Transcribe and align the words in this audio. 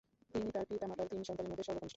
তিনি 0.33 0.47
তার 0.51 0.65
পিতামাতার 0.69 1.07
তিন 1.07 1.21
সন্তানের 1.23 1.51
মধ্য 1.51 1.63
সর্বকনিষ্ঠ। 1.63 1.89